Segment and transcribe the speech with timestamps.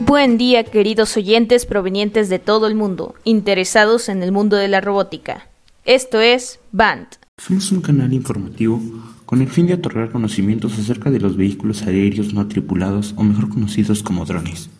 [0.00, 4.80] Buen día queridos oyentes provenientes de todo el mundo, interesados en el mundo de la
[4.80, 5.48] robótica.
[5.84, 7.08] Esto es BAND.
[7.36, 8.80] Somos un canal informativo
[9.26, 13.48] con el fin de otorgar conocimientos acerca de los vehículos aéreos no tripulados o mejor
[13.48, 14.70] conocidos como drones.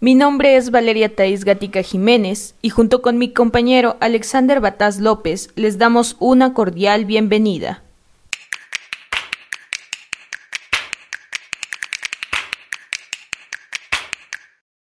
[0.00, 5.50] Mi nombre es Valeria Thais Gatica Jiménez y junto con mi compañero Alexander Bataz López
[5.54, 7.84] les damos una cordial bienvenida.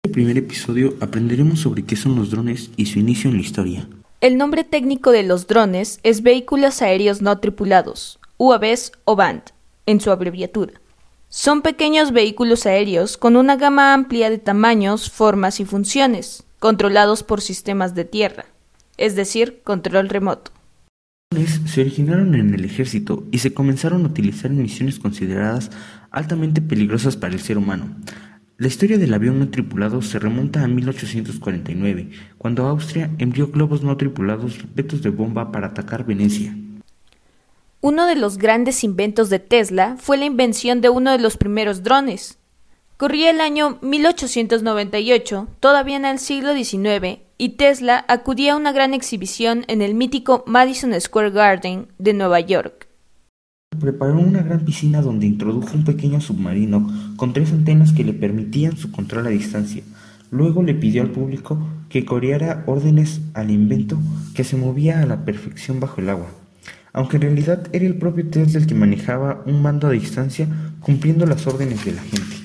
[0.07, 3.43] En el primer episodio aprenderemos sobre qué son los drones y su inicio en la
[3.43, 3.89] historia.
[4.21, 9.43] El nombre técnico de los drones es Vehículos Aéreos No Tripulados, UAVs o BAND,
[9.85, 10.75] en su abreviatura.
[11.29, 17.41] Son pequeños vehículos aéreos con una gama amplia de tamaños, formas y funciones, controlados por
[17.41, 18.47] sistemas de tierra,
[18.99, 20.53] es decir, control remoto.
[21.33, 25.73] Los drones se originaron en el ejército y se comenzaron a utilizar en misiones consideradas
[26.13, 27.97] altamente peligrosas para el ser humano.
[28.59, 33.95] La historia del avión no tripulado se remonta a 1849, cuando Austria envió globos no
[33.99, 36.57] tripulados repletos de bomba para atacar Venecia.
[37.83, 41.83] Uno de los grandes inventos de Tesla fue la invención de uno de los primeros
[41.83, 42.39] drones.
[42.97, 48.95] Corría el año 1898, todavía en el siglo XIX, y Tesla acudía a una gran
[48.95, 52.86] exhibición en el mítico Madison Square Garden de Nueva York.
[53.81, 58.77] Preparó una gran piscina donde introdujo un pequeño submarino con tres antenas que le permitían
[58.77, 59.83] su control a distancia.
[60.31, 63.99] Luego le pidió al público que coreara órdenes al invento
[64.35, 66.29] que se movía a la perfección bajo el agua
[66.97, 70.49] aunque en realidad era el propio Tesla el que manejaba un mando a distancia
[70.81, 72.37] cumpliendo las órdenes de la gente.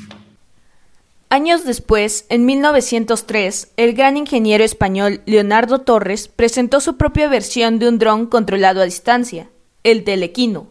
[1.30, 7.88] Años después, en 1903, el gran ingeniero español Leonardo Torres presentó su propia versión de
[7.88, 9.48] un dron controlado a distancia,
[9.86, 10.68] el Telequino,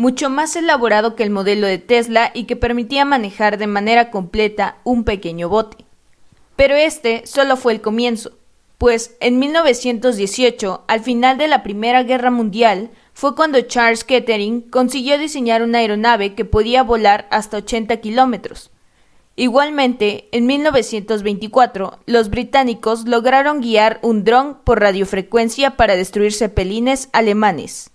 [0.00, 4.78] mucho más elaborado que el modelo de Tesla y que permitía manejar de manera completa
[4.82, 5.84] un pequeño bote.
[6.56, 8.32] Pero este solo fue el comienzo,
[8.78, 15.18] pues en 1918, al final de la Primera Guerra Mundial, fue cuando Charles Kettering consiguió
[15.18, 18.70] diseñar una aeronave que podía volar hasta 80 kilómetros.
[19.36, 27.89] Igualmente, en 1924, los británicos lograron guiar un dron por radiofrecuencia para destruir cepelines alemanes.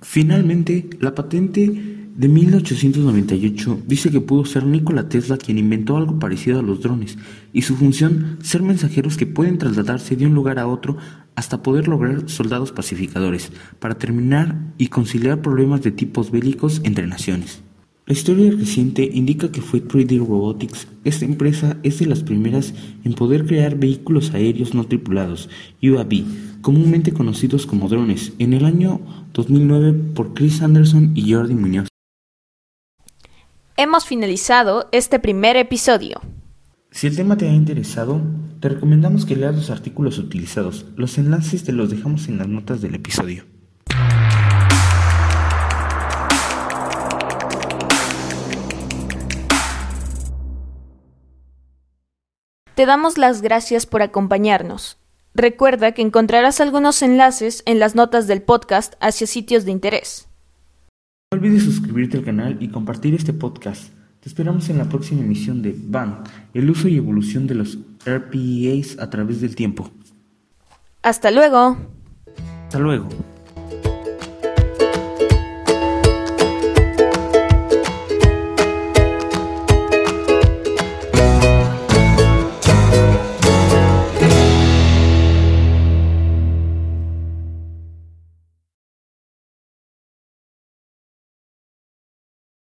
[0.00, 6.58] Finalmente, la patente de 1898 dice que pudo ser Nikola Tesla quien inventó algo parecido
[6.58, 7.18] a los drones,
[7.52, 10.96] y su función ser mensajeros que pueden trasladarse de un lugar a otro
[11.34, 17.62] hasta poder lograr soldados pacificadores, para terminar y conciliar problemas de tipos bélicos entre naciones.
[18.08, 20.88] La historia reciente indica que fue 3D Robotics.
[21.04, 22.72] Esta empresa es de las primeras
[23.04, 25.50] en poder crear vehículos aéreos no tripulados,
[25.82, 26.24] UAV,
[26.62, 29.02] comúnmente conocidos como drones, en el año
[29.34, 31.88] 2009 por Chris Anderson y Jordi Muñoz.
[33.76, 36.22] Hemos finalizado este primer episodio.
[36.90, 38.22] Si el tema te ha interesado,
[38.60, 40.86] te recomendamos que leas los artículos utilizados.
[40.96, 43.44] Los enlaces te los dejamos en las notas del episodio.
[52.78, 54.98] Te damos las gracias por acompañarnos.
[55.34, 60.28] Recuerda que encontrarás algunos enlaces en las notas del podcast hacia sitios de interés.
[61.32, 63.92] No olvides suscribirte al canal y compartir este podcast.
[64.20, 66.22] Te esperamos en la próxima emisión de BAN,
[66.54, 69.90] el uso y evolución de los RPAs a través del tiempo.
[71.02, 71.76] Hasta luego.
[72.68, 73.08] Hasta luego.